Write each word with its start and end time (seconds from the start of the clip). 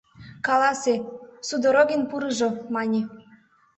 —Каласе, 0.47 0.95
Судорогин 1.47 2.01
пурыжо,— 2.09 2.49
мане. 2.73 3.01